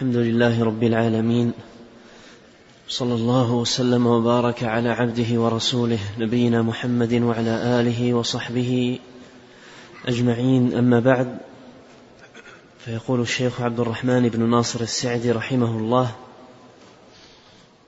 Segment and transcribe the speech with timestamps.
[0.00, 1.52] الحمد لله رب العالمين
[2.88, 8.98] صلى الله وسلم وبارك على عبده ورسوله نبينا محمد وعلى آله وصحبه
[10.06, 10.74] أجمعين.
[10.74, 11.38] أما بعد
[12.84, 16.10] فيقول الشيخ عبد الرحمن بن ناصر السعدي رحمه الله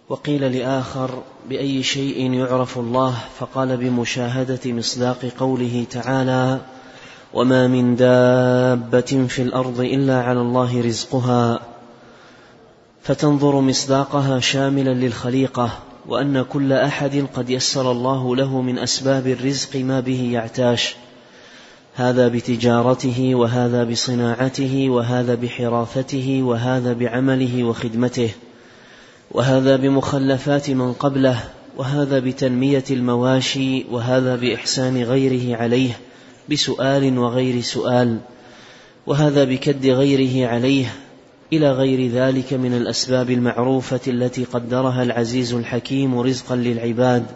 [0.09, 6.61] وقيل لآخر بأي شيء يعرف الله؟ فقال بمشاهدة مصداق قوله تعالى
[7.35, 11.72] وما من دابة في الأرض إلا على الله رزقها.
[13.03, 20.01] فتنظر مصداقها شاملا للخليقة وأن كل أحد قد يسر الله له من أسباب الرزق ما
[20.01, 20.95] به يعتاش.
[21.95, 28.31] هذا بتجارته وهذا بصناعته وهذا بحراثته وهذا بعمله وخدمته.
[29.31, 31.41] وهذا بمخلفات من قبله
[31.77, 35.93] وهذا بتنمية المواشي وهذا بإحسان غيره عليه
[36.49, 38.19] بسؤال وغير سؤال.
[39.07, 40.95] وهذا بكد غيره عليه
[41.53, 47.27] إلى غير ذلك من الأسباب المعروفة التي قدرها العزيز الحكيم رزقا للعباد.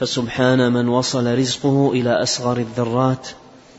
[0.00, 3.28] فسبحان من وصل رزقه إلى أصغر الذرات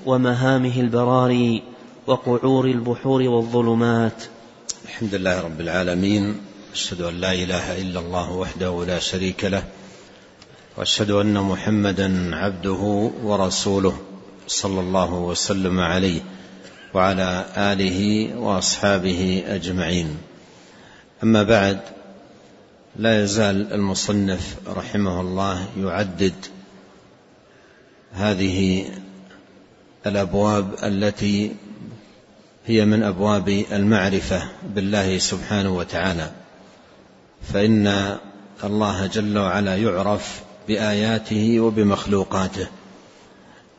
[0.05, 1.63] ومهامه البراري
[2.07, 4.23] وقعور البحور والظلمات.
[4.85, 6.35] الحمد لله رب العالمين
[6.73, 9.63] أشهد أن لا إله إلا الله وحده لا شريك له
[10.77, 13.97] وأشهد أن محمدا عبده ورسوله
[14.47, 16.21] صلى الله وسلم عليه.
[16.95, 20.17] وعلى آله وأصحابه أجمعين.
[21.23, 21.79] أما بعد
[22.95, 26.33] لا يزال المصنف رحمه الله يعدد
[28.13, 28.85] هذه
[30.05, 31.51] الأبواب التي
[32.65, 34.43] هي من أبواب المعرفة
[34.75, 36.31] بالله سبحانه وتعالى.
[37.53, 38.17] فإن
[38.63, 42.67] الله جل وعلا يعرف بآياته وبمخلوقاته.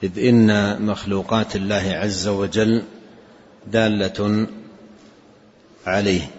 [0.02, 2.82] إذ إن مخلوقات الله عز وجل
[3.66, 4.46] دالة
[5.86, 6.30] عليه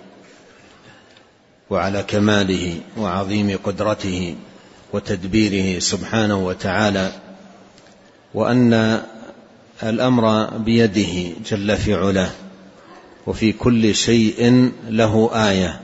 [1.70, 4.36] وعلى كماله وعظيم قدرته
[4.94, 7.11] وتدبيره سبحانه وتعالى
[8.33, 9.02] وأن
[9.83, 12.30] الأمر بيده جل في علاه
[13.27, 15.80] وفي كل شيء له آية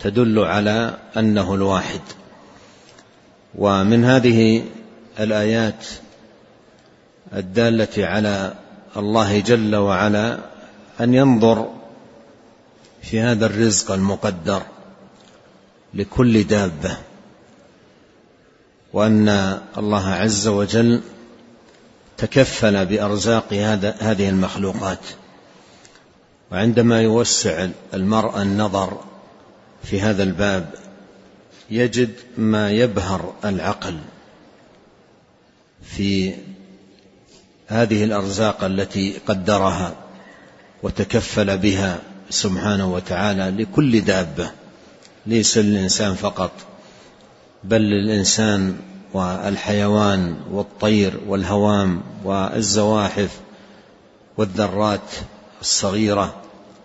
[0.00, 2.00] تدل على أنه الواحد.
[3.54, 4.64] ومن هذه
[5.20, 5.86] الآيات
[7.34, 8.54] الدالة على
[8.96, 10.38] الله جل وعلا
[11.00, 11.72] أن ينظر
[13.02, 14.62] في هذا الرزق المقدر
[15.94, 16.96] لكل دابة
[18.92, 19.28] وأن
[19.78, 21.00] الله عز وجل
[22.16, 24.98] تكفل بأرزاق هذا هذه المخلوقات.
[26.52, 29.00] وعندما يوسع المرء النظر
[29.82, 30.74] في هذا الباب
[31.70, 33.98] يجد ما يبهر العقل
[35.82, 36.34] في
[37.66, 40.01] هذه الأرزاق التي قدرها.
[40.82, 41.98] وتكفل بها
[42.30, 44.50] سبحانه وتعالى لكل دابة.
[45.26, 46.50] ليس للإنسان فقط
[47.64, 48.76] بل للإنسان
[49.12, 53.40] والحيوان والطير والهوام والزواحف
[54.36, 55.10] والذرات
[55.60, 56.34] الصغيرة.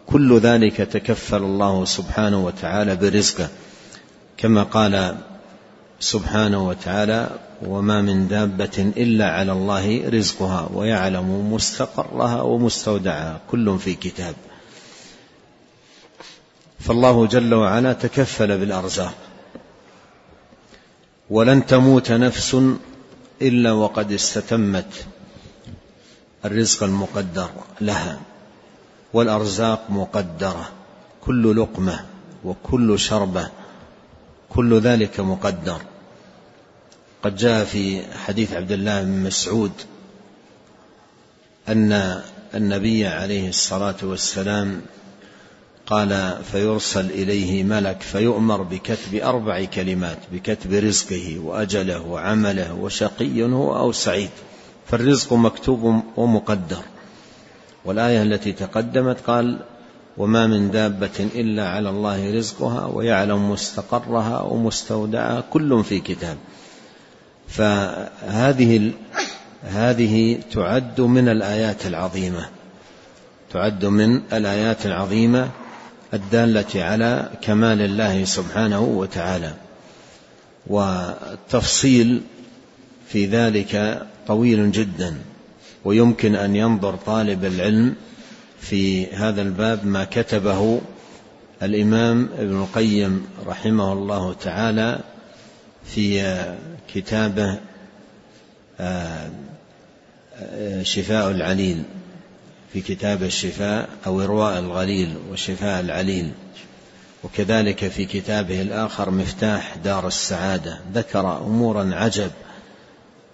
[0.07, 3.49] كل ذلك تكفل الله سبحانه وتعالى برزقه.
[4.37, 5.17] كما قال
[5.99, 7.29] سبحانه وتعالى
[7.65, 14.35] وما من دابة إلا على الله رزقها ويعلم مستقرها ومستودعها كل في كتاب.
[16.79, 19.13] فالله جل وعلا تكفل بالأرزاق.
[21.29, 22.57] ولن تموت نفس
[23.41, 25.05] إلا وقد استتمت
[26.45, 27.49] الرزق المقدر
[27.81, 28.19] لها.
[29.13, 30.69] والأرزاق مقدرة.
[31.21, 32.05] كل لقمة
[32.45, 33.49] وكل شربة.
[34.49, 35.81] كل ذلك مقدر.
[37.23, 39.71] قد جاء في حديث عبد الله بن مسعود
[41.67, 42.21] أن
[42.55, 44.81] النبي عليه الصلاة والسلام
[45.85, 53.91] قال فيرسل إليه ملك فيؤمر بكتب أربع كلمات بكتب رزقه وأجله وعمله وشقي هو أو
[53.91, 54.29] سعيد
[54.87, 56.81] فالرزق مكتوب ومقدر.
[57.85, 59.59] والآية التي تقدمت قال
[60.17, 66.38] وما من دابة إلا على الله رزقها ويعلم مستقرها ومستودعها كل في كتاب.
[67.47, 68.91] فهذه
[69.63, 72.50] هذه تعد من الآيات العظيمة.
[73.53, 75.50] تعد من الآيات العظيمة
[76.13, 79.53] الدالة على كمال الله سبحانه وتعالى.
[80.68, 82.21] والتفصيل
[83.07, 85.18] في ذلك طويل جدا
[85.86, 87.95] ويمكن أن ينظر طالب العلم
[88.62, 90.81] في هذا الباب ما كتبه
[91.63, 95.00] الإمام ابن القيم رحمه الله تعالى
[95.86, 96.36] في
[96.94, 97.59] كتابه
[98.80, 99.30] آه،
[100.83, 101.83] شفاء العليل
[102.74, 106.31] في كتاب الشفاء أو إرواء الغليل وشفاء العليل.
[107.24, 110.80] وكذلك في كتابه الآخر مفتاح دار السعادة.
[110.94, 112.31] ذكر أمورا عجب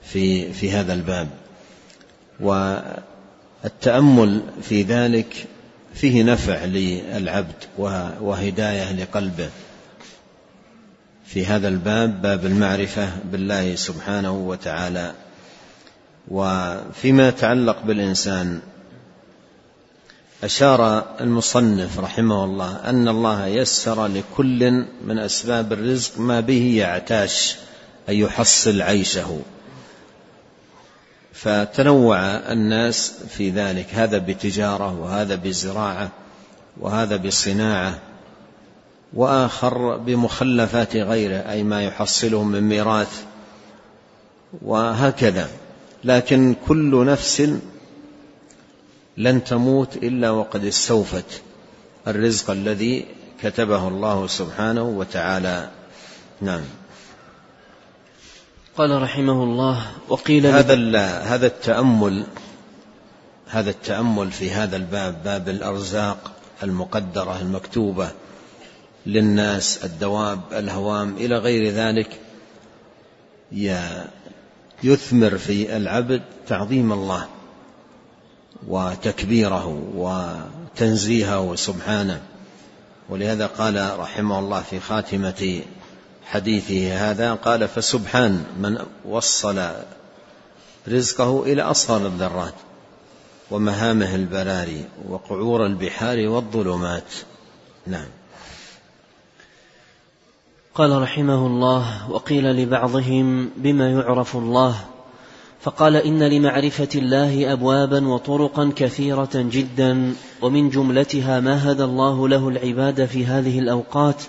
[0.04, 1.30] في في هذا الباب.
[3.64, 5.46] والتأمل في ذلك
[5.94, 7.56] فيه نفع للعبد
[8.22, 9.50] وهداية لقلبه.
[11.26, 15.14] في هذا الباب باب المعرفة بالله سبحانه وتعالى.
[16.28, 18.60] وفيما يتعلق بالإنسان
[20.44, 27.56] أشار المصنف رحمه الله أن الله يسر لكل من أسباب الرزق ما به يعتاش
[28.10, 29.40] أن يحصل عيشه.
[31.34, 32.20] فتنوع
[32.52, 33.88] الناس في ذلك.
[33.94, 36.10] هذا بتجارة وهذا بزراعة
[36.80, 38.00] وهذا بصناعة
[39.14, 43.24] وآخر بمخلفات غيره أي ما يحصله من ميراث
[44.62, 45.48] وهكذا.
[46.04, 47.50] لكن كل نفس
[49.18, 51.42] لن تموت إلا وقد استوفت
[52.08, 53.06] الرزق الذي
[53.44, 55.70] كتبه الله سبحانه وتعالى.
[56.42, 56.62] نعم.
[58.78, 62.26] قال رحمه الله وقيل هذا هذا التأمل
[63.48, 66.32] هذا التأمل في هذا الباب باب الأرزاق
[66.64, 68.12] المقدرة المكتوبة
[69.06, 72.20] للناس الدواب الهوام إلى غير ذلك
[74.84, 77.28] يثمر في العبد تعظيم الله
[78.68, 82.22] وتكبيره وتنزيهه سبحانه
[83.10, 85.62] ولهذا قال رحمه الله في خاتمة
[86.26, 89.70] حديثه هذا قال فسبحان من وصل
[90.88, 92.54] رزقه إلى أصغر الذرات
[93.52, 97.14] ومهامه البراري وقعور البحار والظلمات.
[97.88, 98.08] نعم.
[100.76, 104.76] قال رحمه الله وقيل لبعضهم بما يعرف الله
[105.62, 113.06] فقال إن لمعرفة الله ابوابا وطرقا كثيرة جدا ومن جملتها ما هدى الله له العباد
[113.06, 114.24] في هذه الأوقات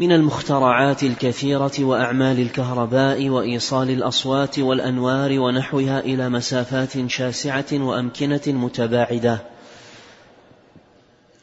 [0.00, 9.38] من المخترعات الكثيرة وأعمال الكهرباء وإيصال الأصوات والأنوار ونحوها إلى مسافات شاسعة وأمكنة متباعدة.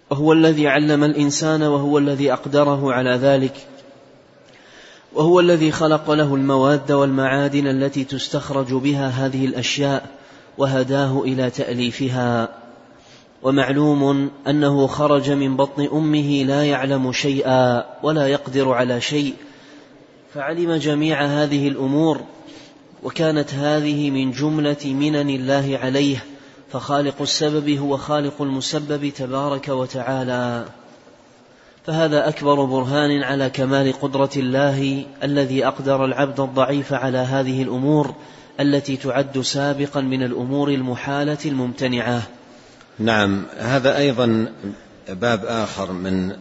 [0.10, 3.68] وهو الذي علم الإنسان وهو الذي أقدره على ذلك.
[5.14, 10.10] وهو الذي خلق له المواد والمعادن التي تستخرج بها هذه الأشياء
[10.58, 12.65] وهداه إلى تأليفها.
[13.46, 19.34] ومعلوم أنه خرج من بطن أمه لا يعلم شيئا ولا يقدر على شيء
[20.34, 22.22] فعلم جميع هذه الأمور
[23.04, 26.24] وكانت هذه من جملة منن الله عليه
[26.72, 30.66] فخالق السبب هو خالق المسبب تبارك وتعالى.
[31.86, 38.14] فهذا أكبر برهان على كمال قدرة الله الذي أقدر العبد الضعيف على هذه الأمور
[38.60, 42.22] التي تعد سابقا من الأمور المحالة الممتنعة.
[43.00, 44.54] نعم هذا أيضا
[45.10, 46.32] باب آخر من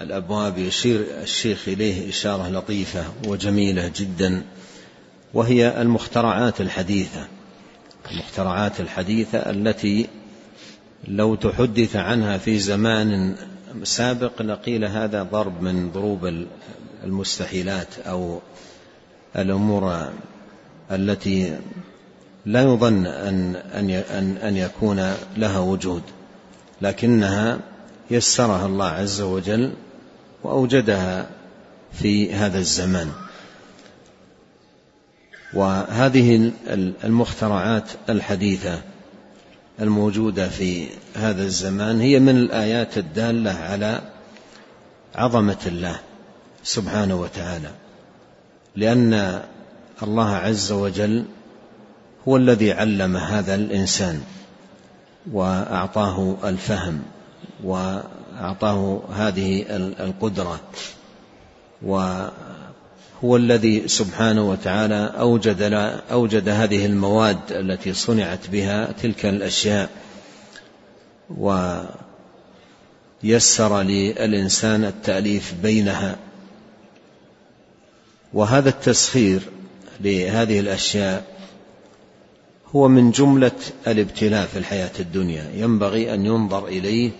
[0.00, 4.42] الأبواب يشير الشيخ إليه إشارة لطيفة وجميلة جدا
[5.34, 7.26] وهي المخترعات الحديثة.
[8.10, 10.08] المخترعات الحديثة التي
[11.08, 13.36] لو تحدث عنها في زمان
[13.82, 16.46] سابق لقيل هذا ضرب من ضروب
[17.04, 18.40] المستحيلات أو
[19.36, 20.10] الأمور
[20.90, 21.58] التي
[22.46, 26.02] لا يظن أن أن أن يكون لها وجود
[26.82, 27.58] لكنها
[28.10, 29.72] يسرها الله عز وجل
[30.42, 31.26] وأوجدها
[31.92, 33.12] في هذا الزمان.
[35.54, 36.52] وهذه
[37.04, 38.80] المخترعات الحديثة
[39.80, 44.00] الموجودة في هذا الزمان هي من الآيات الدالة على
[45.14, 46.00] عظمة الله
[46.62, 47.70] سبحانه وتعالى
[48.76, 49.42] لأن
[50.02, 51.24] الله عز وجل
[52.28, 54.20] هو الذي علم هذا الإنسان
[55.32, 57.02] وأعطاه الفهم
[57.64, 59.64] وأعطاه هذه
[60.00, 60.60] القدرة
[63.24, 65.62] هو الذي سبحانه وتعالى أوجد,
[66.12, 69.88] أوجد هذه المواد التي صنعت بها تلك الأشياء
[73.22, 76.16] ويسر للإنسان التأليف بينها.
[78.32, 79.40] وهذا التسخير
[80.00, 81.24] لهذه الأشياء
[82.76, 83.52] هو من جملة
[83.86, 85.50] الابتلاء في الحياة الدنيا.
[85.54, 87.10] ينبغي أن ينظر إليه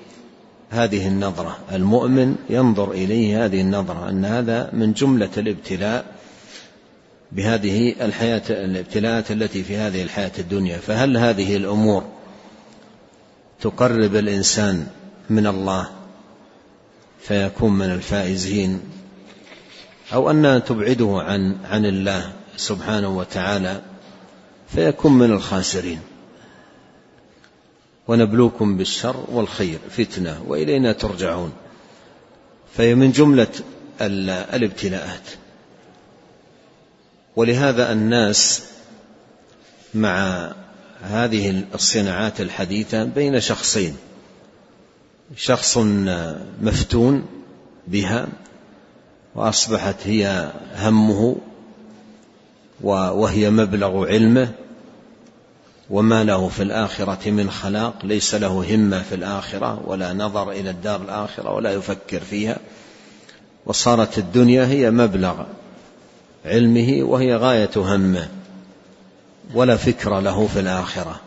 [0.70, 1.58] هذه النظرة.
[1.72, 6.04] المؤمن ينظر إليه هذه النظرة أن هذا من جملة الابتلاء
[7.32, 10.78] بهذه الحياة الابتلاءات التي في هذه الحياة الدنيا.
[10.78, 12.04] فهل هذه الأمور
[13.60, 14.86] تقرب الإنسان
[15.30, 15.88] من الله
[17.20, 18.80] فيكون من الفائزين؟
[20.12, 23.80] أو أنها تبعده عن عن الله سبحانه وتعالى
[24.74, 26.00] فيكون من الخاسرين.
[28.08, 31.52] ونبلوكم بالشر والخير فتنة وإلينا ترجعون.
[32.74, 33.48] فهي من جملة
[34.00, 35.28] الابتلاءات.
[37.36, 38.64] ولهذا الناس
[39.94, 40.48] مع
[41.02, 43.96] هذه الصناعات الحديثة بين شخصين.
[45.36, 45.78] شخص
[46.62, 47.26] مفتون
[47.88, 48.28] بها
[49.34, 51.36] وأصبحت هي همه
[52.82, 54.52] وهي مبلغ علمه
[55.90, 61.02] وما له في الآخرة من خلاق ليس له همة في الآخرة ولا نظر إلى الدار
[61.02, 62.56] الآخرة ولا يفكر فيها.
[63.66, 65.44] وصارت الدنيا هي مبلغ
[66.44, 68.28] علمه وهي غاية همه
[69.54, 71.20] ولا فكر له في الآخرة.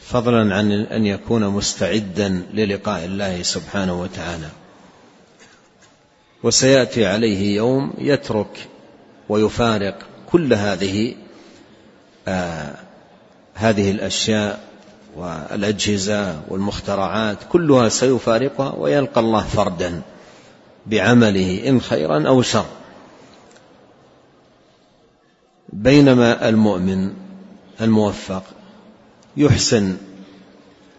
[0.00, 4.48] فضلا عن أن يكون مستعدا للقاء الله سبحانه وتعالى.
[6.42, 8.68] وسيأتي عليه يوم يترك
[9.28, 11.14] ويفارق كل هذه
[12.28, 12.74] آه
[13.54, 14.60] هذه الأشياء
[15.16, 20.02] والأجهزة والمخترعات كلها سيفارقها ويلقى الله فردا
[20.86, 22.66] بعمله إن خيرا أو شر.
[25.72, 27.12] بينما المؤمن
[27.80, 28.42] الموفق
[29.36, 29.96] يحسن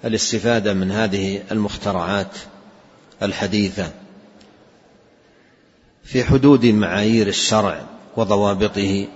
[0.06, 2.38] الاستفادة من هذه المخترعات
[3.24, 3.92] الحديثة
[6.04, 7.97] في حدود معايير الشرع.
[8.18, 9.08] وضوابطه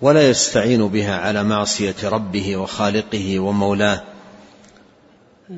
[0.00, 4.02] ولا يستعين بها على معصية ربه وخالقه ومولاه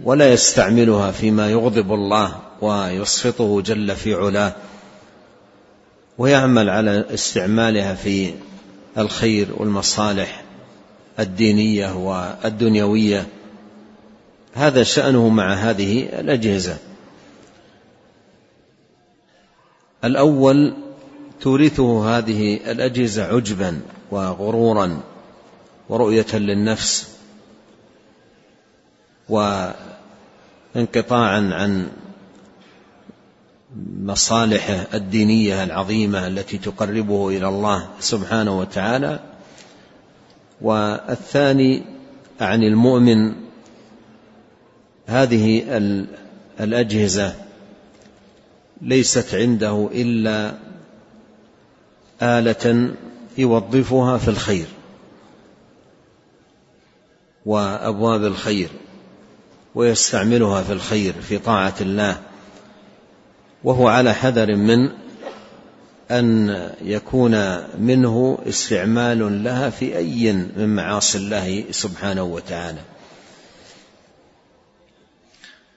[0.04, 4.52] ولا يستعملها فيما يغضب الله ويسخطه جل في علاه
[6.18, 8.34] ويعمل على استعمالها في
[8.98, 10.42] الخير والمصالح
[11.18, 13.26] الدينية والدنيوية.
[14.54, 16.76] هذا شأنه مع هذه الأجهزة.
[20.04, 20.85] الأول
[21.40, 25.00] تورثه هذه الأجهزة عجبا وغرورا
[25.88, 27.16] ورؤية للنفس
[29.28, 29.80] وانقطاعا
[31.52, 31.88] عن
[34.02, 39.20] مصالحه الدينية العظيمة التي تقربه إلى الله سبحانه وتعالى.
[40.60, 41.82] والثاني
[42.40, 43.34] عن المؤمن
[45.06, 45.62] هذه
[46.60, 47.34] الأجهزة
[48.82, 50.54] ليست عنده إلا
[52.22, 52.94] آلة
[53.38, 54.66] يوظفها في الخير
[57.46, 58.68] وأبواب الخير
[59.74, 62.20] ويستعملها في الخير في طاعة الله
[63.64, 64.90] وهو على حذر من
[66.10, 66.48] أن
[66.82, 72.80] يكون منه استعمال لها في أي من معاصي الله سبحانه وتعالى.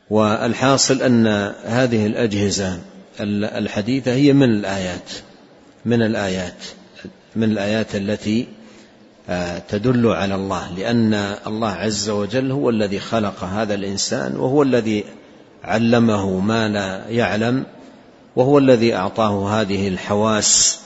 [0.09, 1.27] والحاصل أن
[1.65, 2.79] هذه الأجهزة
[3.21, 5.11] الحديثة هي من الآيات.
[5.85, 6.65] من الآيات
[7.35, 8.47] من الآيات التي
[9.29, 11.13] آه، تدل على الله لأن
[11.47, 15.03] الله عز وجل هو الذي خلق هذا الإنسان وهو الذي
[15.63, 17.65] علمه ما لا يعلم
[18.35, 20.79] وهو الذي أعطاه هذه الحواس.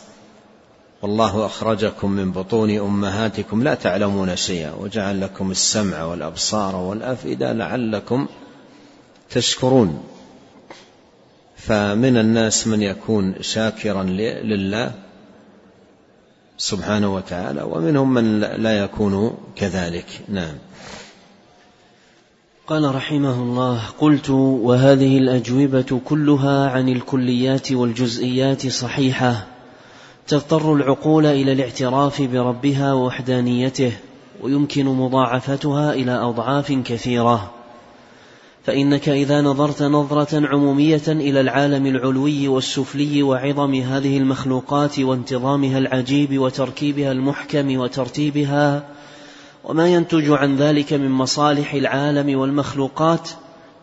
[1.01, 8.27] والله أخرجكم من بطون أمهاتكم لا تعلمون شيئا وجعل لكم السمع والأبصار والأفئدة لعلكم
[9.29, 10.03] تشكرون.
[11.67, 14.03] فمن الناس من يكون شاكرا
[14.43, 14.91] لله
[16.57, 20.05] سبحانه وتعالى ومنهم من لا يكون كذلك.
[20.29, 20.55] نعم.
[22.67, 29.47] قال رحمه الله قلت وهذه الأجوبة كلها عن الكليات والجزئيات صحيحة.
[30.27, 33.91] تضطر العقول إلى الاعتراف بربها ووحدانيته
[34.41, 37.62] ويمكن مضاعفتها إلى أضعاف كثيرة.
[38.63, 47.11] فإنك إذا نظرت نظرة عمومية إلى العالم العلوي والسفلي وعظم هذه المخلوقات وانتظامها العجيب وتركيبها
[47.11, 48.83] المحكم وترتيبها
[49.63, 53.29] وما ينتج عن ذلك من مصالح العالم والمخلوقات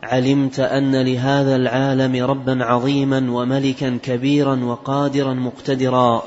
[0.03, 6.23] علمت أن لهذا العالم ربا عظيما وملكا كبيرا وقادرا مقتدرا.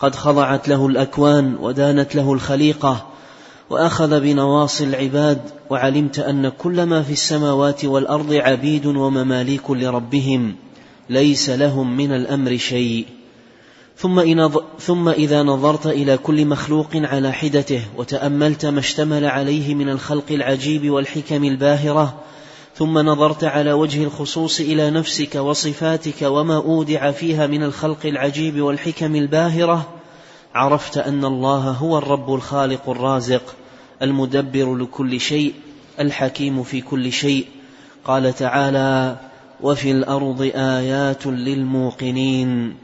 [0.00, 3.06] قد خضعت له الأكوان ودانت له الخليقة
[3.70, 10.54] وأخذ بنواصي العباد وعلمت أن كل ما في السماوات والأرض عبيد ومماليك لربهم
[11.10, 13.06] ليس لهم من الأمر شيء.
[14.78, 20.90] ثم, إذا نظرت إلى كل مخلوق على حدته وتأملت ما اشتمل عليه من الخلق العجيب
[20.90, 22.14] والحكم الباهرة
[22.74, 29.16] ثم نظرت على وجه الخصوص إلى نفسك وصفاتك وما أودع فيها من الخلق العجيب والحكم
[29.16, 29.97] الباهرة
[30.54, 33.54] عرفت أن الله هو الرب الخالق الرازق
[34.02, 35.54] المدبر لكل شيء
[36.00, 37.46] الحكيم في كل شيء.
[38.04, 39.16] قال تعالى
[39.60, 42.76] وفي الأرض آيات للموقنين.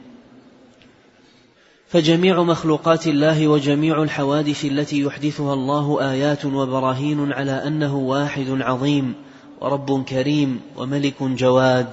[1.89, 9.15] فجميع مخلوقات الله وجميع الحوادث التي يحدثها الله آيات وبراهين على أنه واحد عظيم
[9.61, 11.89] ورب كريم وملك جواد.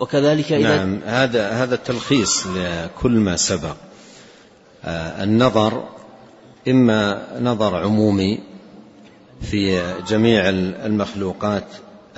[0.00, 3.76] وكذلك إذا نعم هذا هذا تلخيص لكل ما سبق.
[4.84, 5.84] النظر
[6.68, 8.38] إما نظر عمومي
[9.42, 11.64] في جميع المخلوقات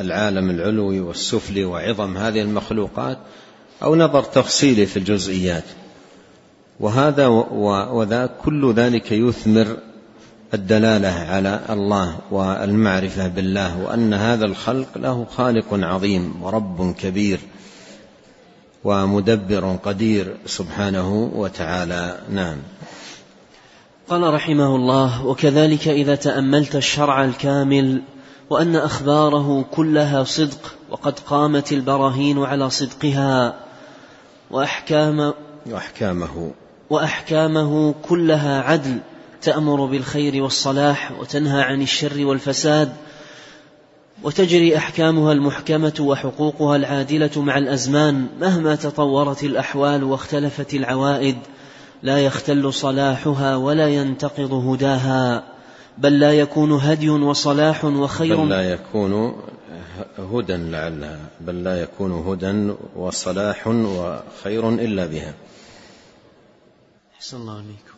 [0.00, 3.18] العالم العلوي والسفلي وعظم هذه المخلوقات
[3.82, 5.64] أو نظر تفصيلي في الجزئيات.
[6.80, 9.76] وهذا وذا كل ذلك يثمر
[10.54, 17.40] الدلالة على الله والمعرفة بالله وأن هذا الخلق له خالق عظيم ورب كبير.
[18.84, 22.18] ومدبر قدير سبحانه وتعالى.
[22.30, 22.56] نعم.
[24.08, 28.02] قال رحمه الله وكذلك إذا تأملت الشرع الكامل
[28.50, 33.54] وأن أخباره كلها صدق وقد قامت البراهين على صدقها
[34.50, 35.32] وأحكام
[35.66, 36.52] وأحكامه.
[36.90, 38.98] وأحكامه كلها عدل
[39.42, 42.92] تأمر بالخير والصلاح وتنهى عن الشر والفساد
[44.24, 51.36] وتجري أحكامها المحكمة وحقوقها العادلة مع الأزمان مهما تطورت الأحوال واختلفت العوائد
[52.02, 55.44] لا يختل صلاحها ولا ينتقض هداها
[55.98, 58.36] بل لا يكون هدي وصلاح وخير.
[58.36, 59.42] بل لا يكون
[60.18, 65.34] هدى لعلها بل لا يكون هدى وصلاح وخير إلا بها.
[67.14, 67.91] أحسن الله عليكم.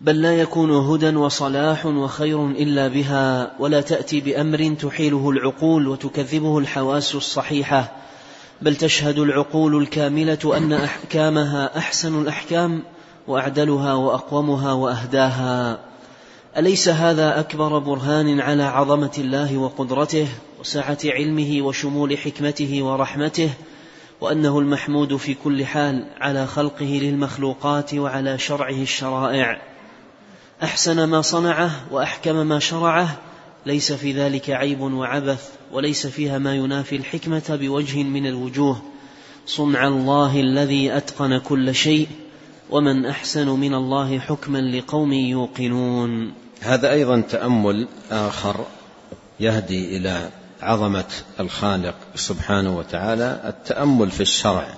[0.00, 7.14] بل لا يكون هدى وصلاح وخير إلا بها ولا تأتي بأمر تحيله العقول وتكذبه الحواس
[7.14, 7.92] الصحيحة.
[8.62, 12.82] بل تشهد العقول الكاملة أن أحكامها أحسن الأحكام
[13.28, 15.78] وأعدلها وأقومها وأهداها.
[16.56, 20.28] أليس هذا أكبر برهان على عظمة الله وقدرته
[20.60, 23.50] وسعة علمه وشمول حكمته ورحمته
[24.20, 29.73] وأنه المحمود في كل حال على خلقه للمخلوقات وعلى شرعه الشرائع؟
[30.64, 33.18] أحسن ما صنعه وأحكم ما شرعه
[33.66, 38.82] ليس في ذلك عيب وعبث وليس فيها ما ينافي الحكمة بوجه من الوجوه.
[39.46, 42.08] صنع الله الذي أتقن كل شيء
[42.70, 46.32] ومن أحسن من الله حكما لقوم يوقنون.
[46.60, 48.64] هذا أيضا تأمل آخر
[49.40, 50.30] يهدي إلى
[50.62, 51.04] عظمة
[51.40, 54.68] الخالق سبحانه وتعالى التأمل في الشرع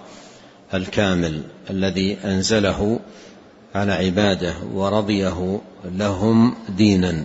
[0.75, 3.01] الكامل الذي أنزله
[3.77, 7.25] على عباده ورضيه لهم دينا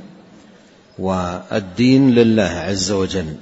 [0.99, 3.35] والدين لله عز وجل.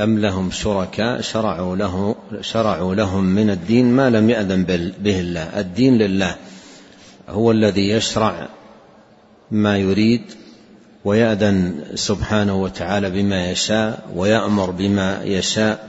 [0.00, 4.64] أم لهم شركاء؟ شرعوا له شرعوا لهم من الدين ما لم يأذن
[4.98, 5.60] به الله.
[5.60, 6.36] الدين لله
[7.28, 8.48] هو الذي يشرع
[9.50, 10.22] ما يريد
[11.04, 15.88] ويأذن سبحانه وتعالى بما يشاء ويأمر بما يشاء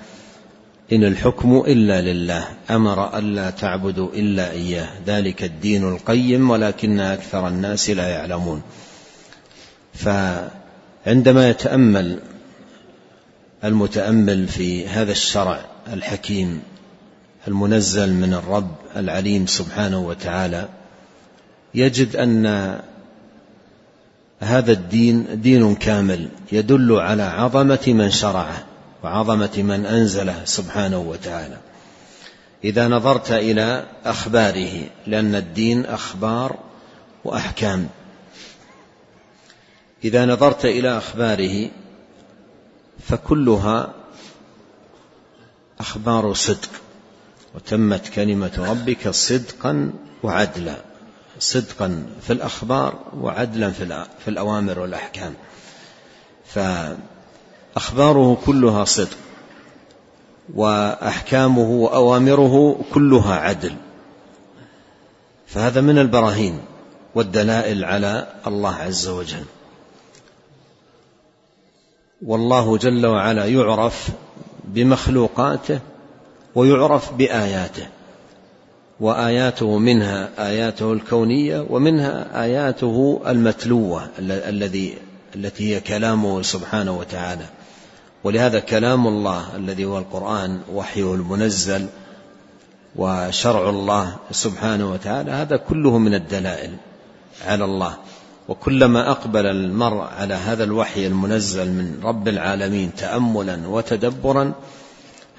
[0.93, 4.89] إن الحكم إلا لله أمر ألا تعبدوا إلا إياه.
[5.07, 8.61] ذلك الدين القيم ولكن أكثر الناس لا يعلمون.
[9.93, 12.19] فعندما يتأمل
[13.63, 15.59] المتأمل في هذا الشرع
[15.93, 16.61] الحكيم
[17.47, 20.67] المنزل من الرب العليم سبحانه وتعالى
[21.75, 22.45] يجد أن
[24.39, 28.63] هذا الدين دين كامل يدل على عظمة من شرعه.
[29.03, 31.57] وعظمة من أنزله سبحانه وتعالى.
[32.63, 36.59] إذا نظرت إلى أخباره لأن الدين أخبار
[37.23, 37.89] وأحكام.
[40.03, 41.69] إذا نظرت إلى أخباره
[43.07, 43.93] فكلها
[45.79, 46.69] أخبار صدق.
[47.55, 50.75] وتمت كلمة ربك صدقا وعدلا.
[51.39, 53.71] صدقا في الأخبار وعدلا
[54.19, 55.33] في الأوامر والأحكام.
[57.77, 59.17] فأخباره كلها صدق
[60.55, 63.73] وأحكامه وأوامره كلها عدل.
[65.47, 66.59] فهذا من البراهين
[67.15, 69.43] والدلائل على الله عز وجل.
[72.25, 74.09] والله جل وعلا يعرف
[74.63, 75.79] بمخلوقاته
[76.55, 77.87] ويعرف بآياته
[78.99, 84.97] وآياته منها آياته الكونية ومنها آياته المتلوة الذي
[85.35, 87.45] التي هي كلامه سبحانه وتعالى.
[88.23, 91.87] ولهذا كلام الله الذي هو القرآن وحيه المنزل
[92.95, 96.75] وشرع الله سبحانه وتعالى هذا كله من الدلائل
[97.45, 97.97] على الله.
[98.47, 104.53] وكلما أقبل المرء على هذا الوحي المنزل من رب العالمين تأملا وتدبرا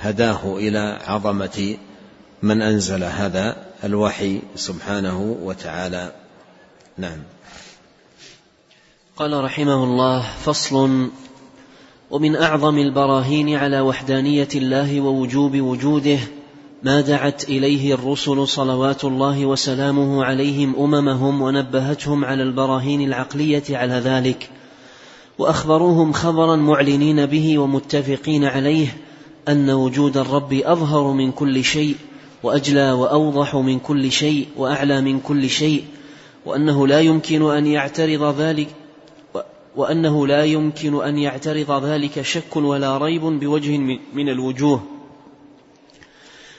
[0.01, 1.77] هداه إلى عظمة
[2.42, 6.12] من أنزل هذا الوحي سبحانه وتعالى.
[6.98, 7.18] نعم.
[9.18, 11.09] قال رحمه الله فصل
[12.11, 16.18] ومن أعظم البراهين على وحدانية الله ووجوب وجوده
[16.83, 24.50] ما دعت إليه الرسل صلوات الله وسلامه عليهم أممهم ونبهتهم على البراهين العقلية على ذلك
[25.38, 28.96] وأخبروهم خبرا معلنين به ومتفقين عليه
[29.48, 31.96] أن وجود الرب أظهر من كل شيء
[32.42, 35.85] وأجلى وأوضح من كل شيء وأعلى من كل شيء
[36.46, 38.68] وأنه لا يمكن أن يعترض ذلك
[39.79, 43.79] وأنه لا يمكن أن يعترض ذلك شك ولا ريب بوجه
[44.14, 44.83] من الوجوه.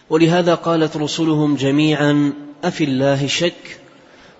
[0.09, 3.79] ولهذا قالت رسلهم جميعا أفي الله شك؟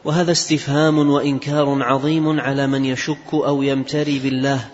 [0.06, 4.66] وهذا استفهام وإنكار عظيم على من يشك أو يمتري بالله.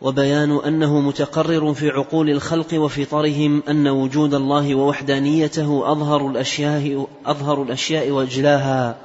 [0.00, 8.10] وبيان أنه متقرر في عقول الخلق وفطرهم أن وجود الله ووحدانيته أظهر الاشياء أظهر الأشياء
[8.10, 8.96] وإجلاها.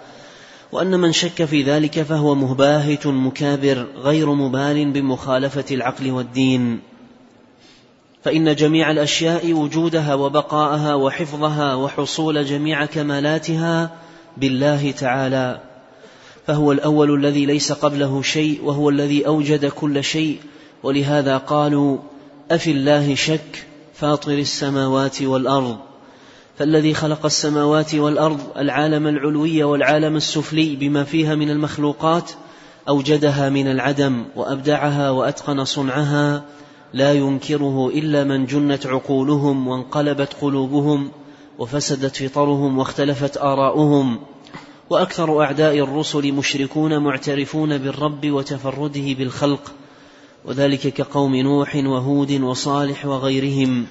[0.73, 6.79] وأن من شك في ذلك فهو مباهت مكابر غير مبال بمخالفة العقل والدين.
[8.23, 13.91] فإن جميع الأشياء وجودها وبقاءها وحفظها وحصول جميع كمالاتها
[14.37, 15.61] بالله تعالى.
[16.47, 20.39] فهو الأول الذي ليس قبله شيء وهو الذي أوجد كل شيء.
[20.83, 21.97] ولهذا قالوا
[22.51, 25.77] أفي الله شك فاطر السماوات والأرض.
[26.57, 32.31] فالذي خلق السماوات والأرض العالم العلوي والعالم السفلي بما فيها من المخلوقات
[32.89, 36.43] أوجدها من العدم وأبدعها وأتقن صنعها
[36.93, 41.11] لا ينكره إلا من جنت عقولهم وانقلبت قلوبهم
[41.59, 44.19] وفسدت فطرهم واختلفت آراؤهم.
[44.89, 49.71] وأكثر أعداء الرسل مشركون معترفون بالرب وتفرده بالخلق
[50.45, 53.85] وذلك كقوم نوح وهود وصالح وغيرهم.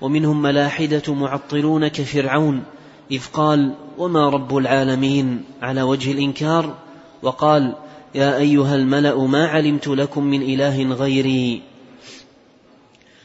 [0.00, 2.62] ومنهم ملاحدة معطلون كفرعون
[3.10, 6.74] إذ قال وما رب العالمين؟ على وجه الإنكار
[7.22, 7.74] وقال
[8.14, 11.62] يا أيها الملأ ما علمت لكم من إله غيري.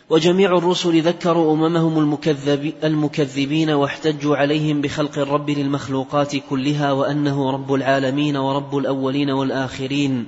[0.09, 8.37] وجميع الرسل ذكروا أممهم المكذب المكذبين واحتجوا عليهم بخلق الرب للمخلوقات كلها وأنه رب العالمين
[8.37, 10.25] ورب الأولين والآخرين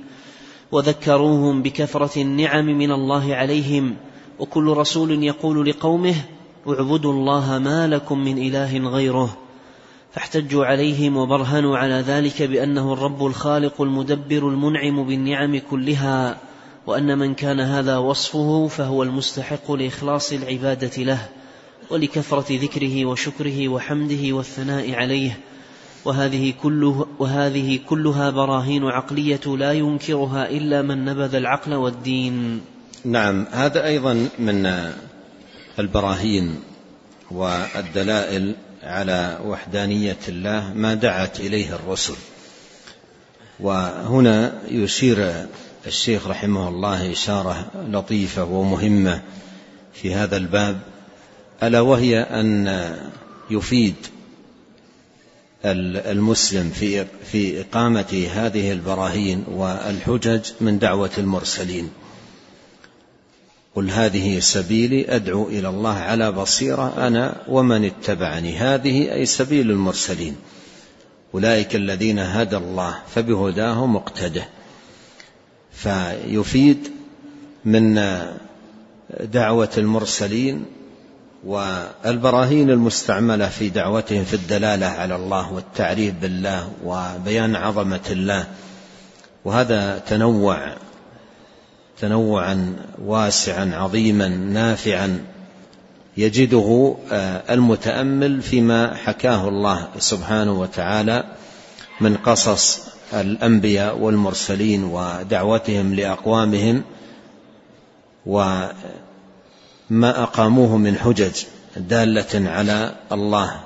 [0.72, 3.96] وذكروهم بكثرة النعم من الله عليهم
[4.38, 6.14] وكل رسول يقول لقومه
[6.68, 9.36] اعبدوا الله ما لكم من إله غيره
[10.12, 16.38] فاحتجوا عليهم وبرهنوا على ذلك بأنه الرب الخالق المدبر المنعم بالنعم كلها
[16.86, 21.28] وأن من كان هذا وصفه فهو المستحق لإخلاص العبادة له
[21.90, 25.38] ولكثرة ذكره وشكره وحمده والثناء عليه
[26.04, 32.60] وهذه كله وهذه كلها براهين عقلية لا ينكرها إلا من نبذ العقل والدين.
[33.04, 34.92] نعم هذا أيضا من
[35.78, 36.60] البراهين
[37.30, 42.14] والدلائل على وحدانية الله ما دعت إليه الرسل.
[43.60, 45.46] وهنا يشير
[45.86, 49.22] الشيخ رحمه الله إشارة لطيفة ومهمة
[49.94, 50.80] في هذا الباب
[51.62, 52.68] ألا وهي أن
[53.50, 53.94] يفيد
[55.64, 61.90] المسلم في في إقامة هذه البراهين والحجج من دعوة المرسلين.
[63.74, 68.56] قل هذه سبيلي أدعو إلى الله على بصيرة أنا ومن اتبعني.
[68.56, 70.36] هذه أي سبيل المرسلين.
[71.34, 74.44] أولئك الذين هدى الله فبهداه مقتده.
[75.72, 76.90] فيفيد
[77.64, 78.00] من
[79.20, 80.64] دعوة المرسلين
[81.44, 88.46] والبراهين المستعملة في دعوتهم في الدلالة على الله والتعريف بالله وبيان عظمة الله.
[89.44, 90.74] وهذا تنوع
[92.02, 95.24] تنوعا واسعا عظيما نافعا
[96.16, 101.24] يجده آه، المتأمل فيما حكاه الله سبحانه وتعالى
[102.00, 102.80] من قصص
[103.12, 106.82] الأنبياء والمرسلين ودعوتهم لأقوامهم
[108.26, 108.72] وما
[110.02, 111.44] أقاموه من حجج
[111.76, 113.60] دالة على الله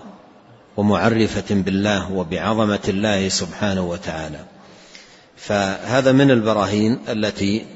[0.77, 4.41] ومعرفة بالله وبعظمة الله سبحانه وتعالى.
[5.37, 7.67] فهذا من البراهين التي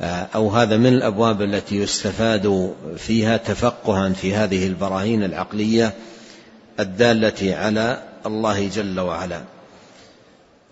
[0.00, 5.94] أو هذا من الأبواب التي يستفاد فيها تفقها في هذه البراهين العقلية
[6.80, 9.42] الدالة على الله جل وعلا.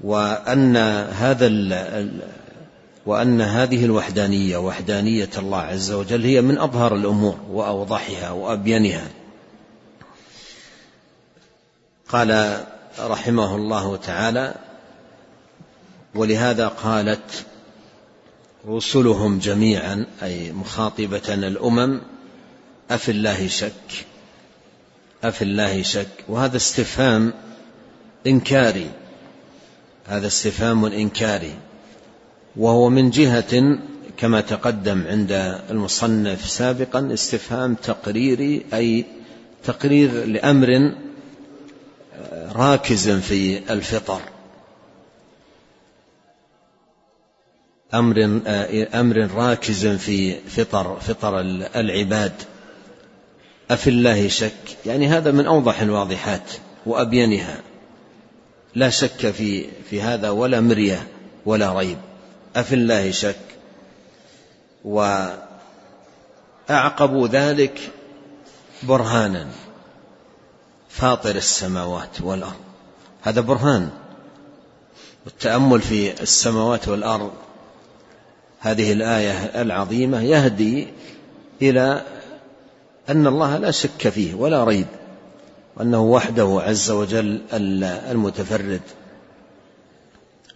[0.00, 1.46] وأن هذا
[3.06, 9.08] وأن هذه الوحدانية وحدانية الله عز وجل هي من أظهر الأمور وأوضحها وأبينها.
[12.08, 12.60] قال
[13.00, 14.54] رحمه الله تعالى
[16.14, 17.44] ولهذا قالت
[18.68, 22.00] رسلهم جميعا أي مخاطبة الأمم
[22.90, 24.07] أفي الله شك
[25.24, 26.09] أفي الله شك.
[26.29, 27.33] وهذا استفهام
[28.27, 28.90] إنكاري
[30.07, 31.55] هذا استفهام إنكاري.
[32.57, 33.79] وهو من جهة
[34.16, 39.05] كما تقدم عند المصنف سابقا استفهام تقريري أي
[39.64, 40.94] تقرير لأمر
[42.53, 44.20] راكز في الفطر.
[47.94, 48.40] أمر
[48.94, 51.40] أمر راكز في فطر فطر
[51.76, 52.33] العباد.
[53.70, 56.52] أفي الله شك؟ يعني هذا من أوضح الواضحات
[56.87, 57.61] وأبينها.
[58.74, 61.07] لا شك في في هذا ولا مرية
[61.46, 61.98] ولا ريب.
[62.57, 63.37] أفي الله شك؟
[66.68, 67.80] وأعقبوا ذلك
[68.83, 69.46] برهانا.
[70.88, 72.64] فاطر السماوات والأرض.
[73.22, 73.90] هذا برهان.
[75.24, 77.33] والتأمل في السماوات والأرض
[78.64, 80.88] هذه الآية العظيمة يهدي
[81.62, 82.03] إلى
[83.09, 84.87] أن الله لا شك فيه ولا ريب
[85.77, 87.40] وأنه وحده عز وجل
[88.11, 88.81] المتفرد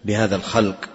[0.05, 0.89] بهذا الخلق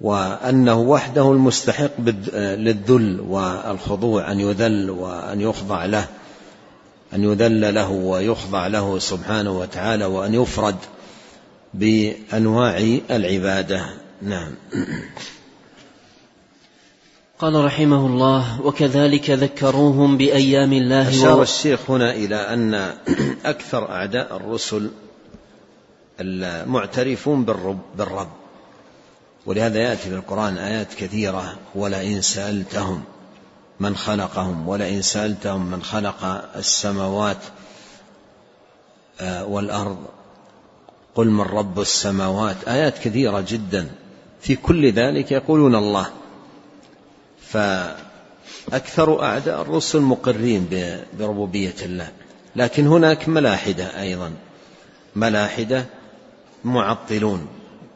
[0.00, 2.00] وأنه وحده المستحق
[2.34, 6.06] للذل والخضوع أن يذل وأن يخضع له
[7.14, 10.76] أن يذل له ويخضع له سبحانه وتعالى وأن يفرد
[11.74, 13.86] بأنواع العبادة.
[14.22, 14.54] نعم.
[17.38, 22.74] قال رحمه الله وكذلك ذكروهم بأيام الله أشار الشيخ هنا إلى أن
[23.44, 24.90] أكثر أعداء الرسل
[26.20, 28.28] المعترفون بالرب, بالرب.
[29.46, 33.02] ولهذا يأتي في القرآن آيات كثيرة ولئن سألتهم
[33.80, 36.24] من خلقهم ولئن سألتهم من خلق
[36.56, 37.42] السماوات
[39.20, 39.98] آه، والأرض.
[41.14, 42.56] قل من رب السماوات.
[42.68, 43.90] آيات كثيرة جدا.
[44.40, 46.06] في كل ذلك يقولون الله.
[47.54, 50.68] فأكثر أعداء الرسل مقرين
[51.18, 52.08] بربوبية الله.
[52.56, 54.32] لكن هناك ملاحدة أيضا.
[55.16, 55.84] ملاحدة
[56.64, 57.46] معطلون.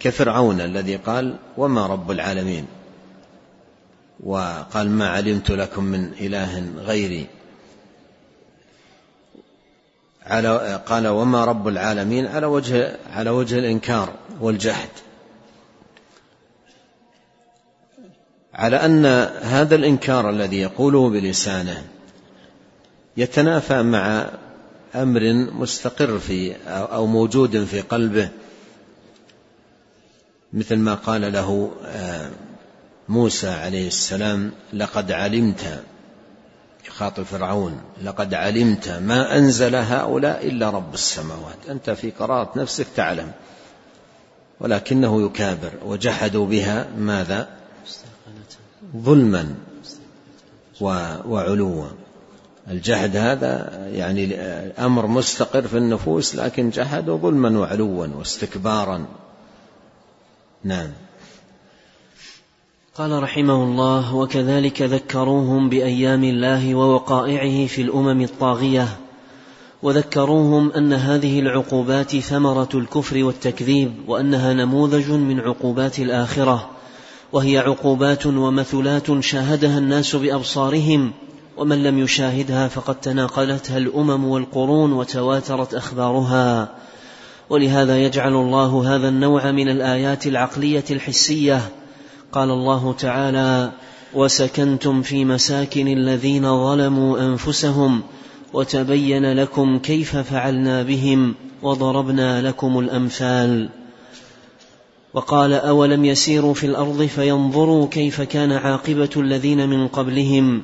[0.00, 2.66] كفرعون الذي قال وما رب العالمين
[4.20, 7.26] وقال ما علمت لكم من إله غيري
[10.26, 14.88] على قال وما رب العالمين على وجه على وجه الإنكار والجحد.
[18.58, 19.06] على أن
[19.42, 21.84] هذا الإنكار الذي يقوله بلسانه
[23.16, 24.30] يتنافى مع
[24.94, 28.28] أمر مستقر في أو موجود في قلبه
[30.52, 32.30] مثل ما قال له آه،
[33.08, 35.82] موسى عليه السلام لقد علمت
[36.88, 43.32] يخاطب فرعون لقد علمت ما أنزل هؤلاء إلا رب السماوات أنت في قرارة نفسك تعلم
[44.60, 47.57] ولكنه يكابر وجحدوا بها ماذا؟
[48.96, 49.54] ظلما
[51.26, 51.84] وعلوا.
[52.70, 54.34] الجحد هذا يعني
[54.78, 59.06] أمر مستقر في النفوس لكن جحدوا ظلما وعلوا واستكبارا.
[60.64, 60.90] نعم.
[62.98, 68.88] قال رحمه الله وكذلك ذكروهم بأيام الله ووقائعه في الأمم الطاغية
[69.82, 76.70] وذكروهم أن هذه العقوبات ثمرة الكفر والتكذيب وأنها نموذج من عقوبات الآخرة
[77.32, 81.12] وهي عقوبات ومثلات شاهدها الناس بأبصارهم
[81.56, 86.68] ومن لم يشاهدها فقد تناقلتها الأمم والقرون وتواترت أخبارها.
[87.50, 91.60] ولهذا يجعل الله هذا النوع من الآيات العقلية الحسية.
[92.32, 93.72] قال الله تعالى
[94.14, 98.02] وسكنتم في مساكن الذين ظلموا أنفسهم
[98.52, 103.68] وتبين لكم كيف فعلنا بهم وضربنا لكم الأمثال
[105.14, 110.62] وقال أولم يسيروا في الأرض فينظروا كيف كان عاقبة الذين من قبلهم؟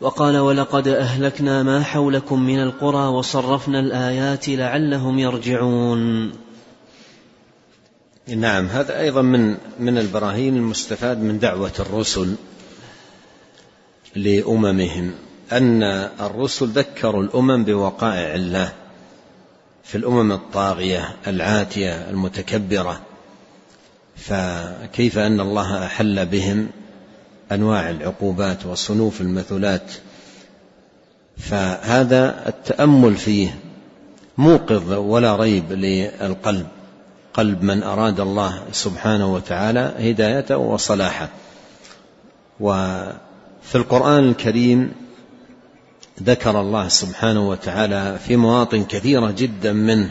[0.00, 6.32] وقال ولقد أهلكنا ما حولكم من القرى وصرفنا الآيات لعلهم يرجعون.
[8.28, 12.34] نعم هذا أيضا من من البراهين المستفاد من دعوة الرسل
[14.16, 15.14] لأممهم
[15.52, 15.82] أن
[16.20, 18.72] الرسل ذكروا الأمم بوقائع الله
[19.84, 23.00] في الأمم الطاغية العاتية المتكبرة.
[24.18, 26.68] فكيف أن الله أحل بهم
[27.52, 29.92] أنواع العقوبات وصنوف المثلات؟
[31.38, 33.58] فهذا التأمل فيه
[34.38, 36.66] موقظ ولا ريب للقلب.
[37.34, 41.28] قلب من أراد الله سبحانه وتعالى هدايته وصلاحه.
[42.60, 44.92] وفي القرآن الكريم
[46.22, 50.10] ذكر الله سبحانه وتعالى في مواطن كثيرة جدا منه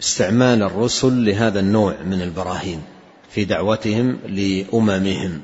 [0.00, 2.82] استعمال الرسل لهذا النوع من البراهين.
[3.30, 5.42] في دعوتهم لأممهم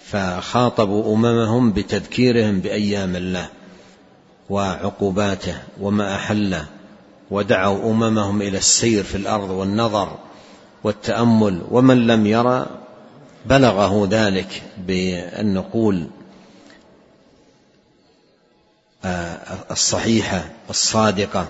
[0.00, 3.48] فخاطبوا أممهم بتذكيرهم بأيام الله
[4.50, 6.66] وعقوباته وما أحله
[7.30, 10.18] ودعوا أممهم إلى السير في الأرض والنظر
[10.84, 12.66] والتأمل ومن لم يرى
[13.46, 16.06] بلغه ذلك بالنقول
[19.70, 21.48] الصحيحة الصادقة.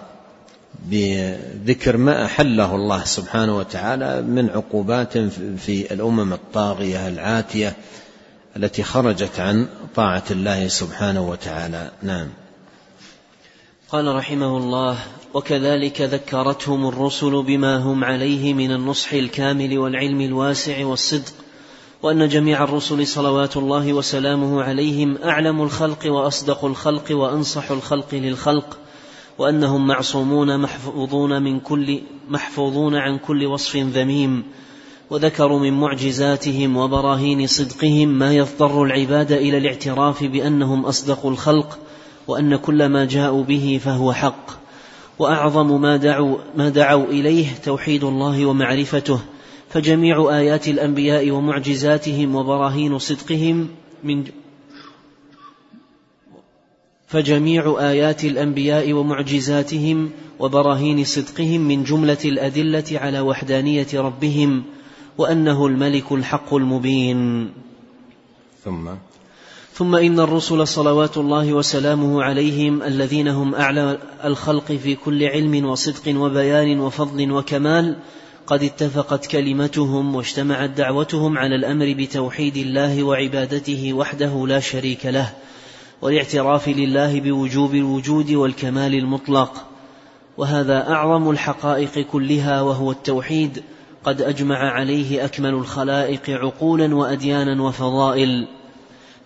[0.91, 5.19] بذكر ما أحله الله سبحانه وتعالى من عقوبات
[5.59, 7.77] في الأمم الطاغية العاتية
[8.57, 11.91] التي خرجت عن طاعة الله سبحانه وتعالى.
[12.03, 12.29] نعم.
[13.91, 14.99] قال رحمه الله
[15.35, 21.33] وكذلك ذكرتهم الرسل بما هم عليه من النصح الكامل والعلم الواسع والصدق
[22.03, 28.79] وأن جميع الرسل صلوات الله وسلامه عليهم أعلم الخلق وأصدق الخلق وأنصح الخلق للخلق
[29.43, 34.43] وأنهم معصومون محفوظون من كل محفوظون عن كل وصف ذميم
[35.11, 41.79] وذكروا من معجزاتهم وبراهين صدقهم ما يضطر العباد إلى الاعتراف بأنهم اصدق الخلق
[42.29, 44.51] وأن كل ما جاءوا به فهو حق.
[45.19, 49.21] وأعظم ما دعوا ما دعوا إليه توحيد الله ومعرفته.
[49.69, 53.69] فجميع آيات الأنبياء ومعجزاتهم وبراهين صدقهم
[54.05, 54.25] من
[57.13, 64.63] فجميع آيات الأنبياء ومعجزاتهم وبراهين صدقهم من جملة الأدلة على وحدانية ربهم
[65.19, 67.51] وأنه الملك الحق المبين.
[68.65, 68.91] ثم؟
[69.75, 76.21] ثم إن الرسل صلوات الله وسلامه عليهم الذين هم أعلى الخلق في كل علم وصدق
[76.21, 77.97] وبيان وفضل وكمال
[78.47, 85.33] قد اتفقت كلمتهم واجتمعت دعوتهم على الأمر بتوحيد الله وعبادته وحده لا شريك له.
[86.03, 89.65] والاعتراف لله بوجوب الوجود والكمال المطلق.
[90.39, 93.63] وهذا أعظم الحقائق كلها وهو التوحيد.
[94.05, 98.47] قد أجمع عليه أكمل الخلائق عقولا واديانا وفضائل.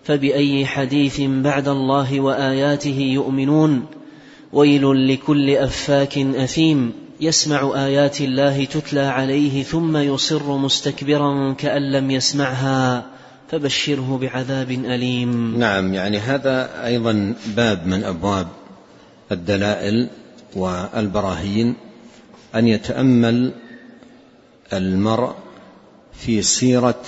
[0.03, 3.85] فبأي حديث بعد الله وآياته يؤمنون؟
[4.53, 6.93] ويل لكل أفاك أثيم.
[7.21, 13.05] يسمع آيات الله تتلى عليه ثم يصر مستكبرا كأن لم يسمعها.
[13.51, 15.59] فبشره بعذاب أليم.
[15.59, 18.47] نعم يعني هذا أيضا باب من أبواب
[19.31, 20.09] الدلائل
[20.55, 21.75] والبراهين
[22.55, 23.53] أن يتأمل
[24.73, 25.35] المرء
[26.13, 27.01] في سيرة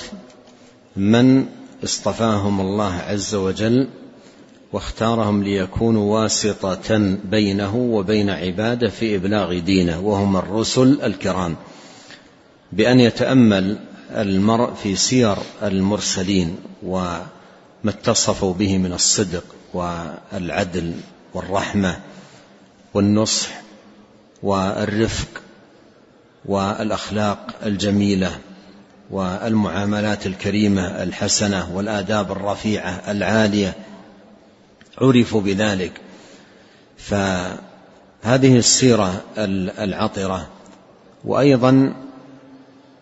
[0.95, 1.45] من
[1.83, 3.87] اصطفاهم الله عز وجل
[4.73, 11.55] واختارهم ليكونوا واسطة بينه وبين عباده في إبلاغ دينه وهم الرسل الكرام.
[12.71, 13.77] بأن يتأمل
[14.11, 17.27] المرء في سير المرسلين وما
[17.85, 19.43] اتصفوا به من الصدق
[19.73, 20.93] والعدل
[21.33, 21.99] والرحمة
[22.93, 23.61] والنصح
[24.43, 25.27] والرفق
[26.45, 28.39] والأخلاق الجميلة
[29.11, 33.75] والمعاملات الكريمة الحسنة والآداب الرفيعة العالية
[35.01, 36.01] عرفوا بذلك.
[36.97, 40.47] فهذه السيرة العطرة.
[41.25, 41.93] وأيضا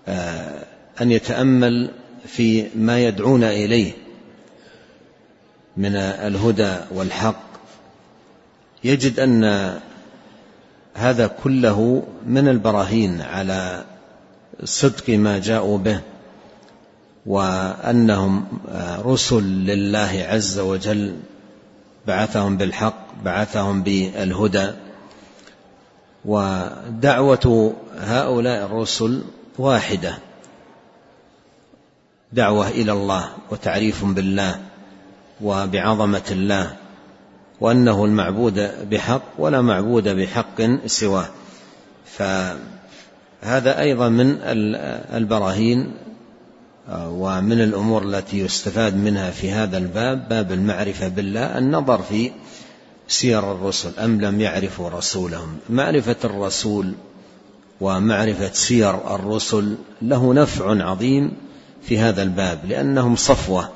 [0.07, 0.66] آه،
[1.01, 1.91] أن يتأمل
[2.27, 3.91] في ما يدعون إليه
[5.77, 7.47] من الهدى والحق.
[8.83, 9.73] يجد أن
[10.93, 13.85] هذا كله من البراهين على
[14.63, 15.99] صدق ما جاءوا به
[17.25, 18.45] وأنهم
[18.99, 21.15] رسل لله عز وجل
[22.07, 24.71] بعثهم بالحق بعثهم بالهدى.
[26.25, 29.21] ودعوة هؤلاء الرسل
[29.57, 30.17] واحدة.
[32.33, 34.59] دعوة إلى الله وتعريف بالله
[35.41, 36.75] وبعظمة الله
[37.61, 41.25] وأنه المعبود بحق ولا معبود بحق سواه.
[42.05, 44.37] فهذا أيضا من
[45.13, 45.91] البراهين
[46.89, 52.31] آه، ومن الأمور التي يستفاد منها في هذا الباب باب المعرفة بالله النظر في
[53.07, 55.57] سير الرسل أم لم يعرفوا رسولهم.
[55.69, 56.93] معرفة الرسول
[57.81, 61.31] ومعرفة سير الرسل له نفع عظيم
[61.87, 63.71] في هذا الباب لأنهم صفوة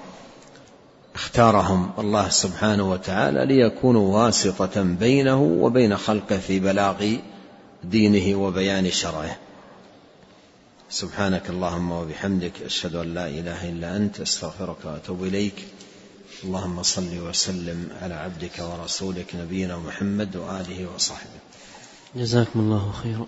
[1.16, 7.16] اختارهم الله سبحانه وتعالى ليكونوا واسطة بينه وبين خلقه في بلاغ
[7.84, 9.38] دينه وبيان شرعه.
[10.90, 15.68] سبحانك اللهم وبحمدك أشهد أن لا إله إلا أنت أستغفرك وأتوب إليك.
[16.44, 21.40] اللهم صل وسلم على عبدك ورسولك نبينا محمد وآله وصحبه.
[22.16, 23.26] جزاكم الله خيرا.